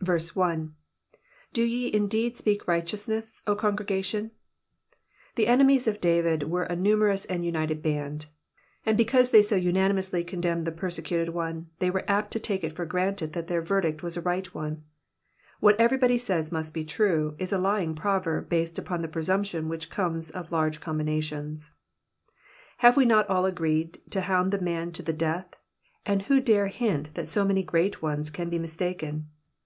1. 0.00 0.16
^^Do 1.52 1.68
ye 1.68 1.92
indeed 1.92 2.38
speak 2.38 2.62
righteousnesSy 2.64 3.42
0 3.44 3.56
eongregatumf^^ 3.58 4.30
The 5.34 5.46
enemies 5.46 5.86
of 5.86 6.00
David 6.00 6.44
were 6.44 6.62
a 6.64 6.74
numeroas 6.74 7.26
and 7.28 7.44
united 7.44 7.82
band, 7.82 8.24
and 8.86 8.96
because 8.96 9.30
they 9.30 9.42
so 9.42 9.60
unanimousiy 9.60 10.26
condemned 10.26 10.66
the 10.66 10.72
persecuted 10.72 11.34
one. 11.34 11.66
they 11.80 11.90
were 11.90 12.04
apt 12.08 12.30
to 12.30 12.40
take 12.40 12.64
it 12.64 12.72
for 12.74 12.86
granted 12.86 13.34
that 13.34 13.48
their 13.48 13.60
▼erdict 13.62 14.00
was 14.00 14.16
a 14.16 14.22
right 14.22 14.54
one. 14.54 14.76
*^ 14.76 14.80
What 15.60 15.78
every 15.78 15.98
body 15.98 16.16
says 16.16 16.50
must 16.50 16.72
be 16.72 16.84
true,^ 16.86 17.34
is 17.38 17.52
a 17.52 17.58
lying 17.58 17.94
prorerb 17.94 18.48
based 18.48 18.78
upon 18.78 19.02
the 19.02 19.08
presumption 19.08 19.68
which 19.68 19.90
comes 19.90 20.30
of 20.30 20.50
large 20.50 20.80
combinations. 20.80 21.72
Hare 22.78 22.92
we 22.96 23.04
not 23.04 23.28
all 23.28 23.42
i^eed 23.42 23.98
to 24.08 24.22
hound 24.22 24.50
the 24.54 24.60
man 24.62 24.92
to 24.92 25.02
the 25.02 25.12
death, 25.12 25.48
and 26.06 26.22
who 26.22 26.40
dare 26.40 26.68
hint 26.68 27.12
that 27.14 27.28
so 27.28 27.44
many 27.44 27.62
great 27.62 28.00
ones 28.00 28.30
can 28.30 28.48
be 28.48 28.58
mistaken 28.58 29.28